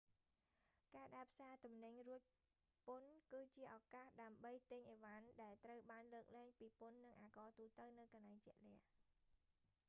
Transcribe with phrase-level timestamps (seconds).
[0.95, 2.21] ការដើរផ្សារទំនិញរួច
[2.87, 8.83] ពន្ធគឺជាឱកាសដើម្បីទិញឥវ៉ាន់ដែលត្រូវបានលើកលែងពីពន្ធនិងអាករទូទៅនៅកន្លែងជាក់លាក់